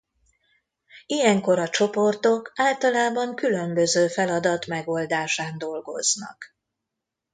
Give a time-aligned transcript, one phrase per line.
[1.05, 6.55] Ilyenkor a csoportok általában különböző feladat megoldásán dolgoznak.